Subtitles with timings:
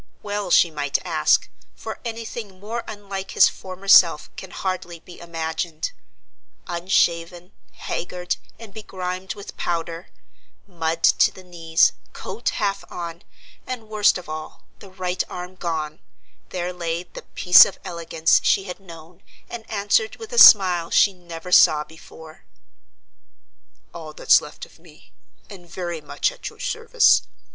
[0.23, 5.19] Well she might ask, for any thing more unlike his former self can hardly be
[5.19, 5.91] imagined.
[6.65, 10.09] Unshaven, haggard, and begrimed with powder,
[10.65, 13.21] mud to the knees, coat half on,
[13.67, 15.99] and, worst of all, the right arm gone,
[16.49, 19.21] there lay the "piece of elegance" she had known,
[19.51, 22.43] and answered with a smile she never saw before:
[23.93, 25.11] "All that's left of me,
[25.47, 27.21] and very much at your service.